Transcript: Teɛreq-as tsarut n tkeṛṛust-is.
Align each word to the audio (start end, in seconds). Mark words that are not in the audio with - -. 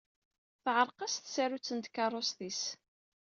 Teɛreq-as 0.63 1.15
tsarut 1.17 1.67
n 1.73 1.79
tkeṛṛust-is. 1.79 2.61